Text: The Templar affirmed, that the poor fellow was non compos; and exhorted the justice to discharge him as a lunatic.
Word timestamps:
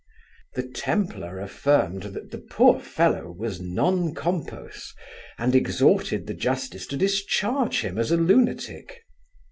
The 0.55 0.63
Templar 0.67 1.37
affirmed, 1.39 2.01
that 2.05 2.31
the 2.31 2.39
poor 2.39 2.79
fellow 2.79 3.29
was 3.31 3.61
non 3.61 4.15
compos; 4.15 4.95
and 5.37 5.53
exhorted 5.53 6.25
the 6.25 6.33
justice 6.33 6.87
to 6.87 6.97
discharge 6.97 7.81
him 7.81 7.99
as 7.99 8.09
a 8.09 8.17
lunatic. 8.17 9.05